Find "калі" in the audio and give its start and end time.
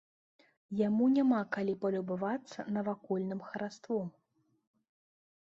1.57-1.75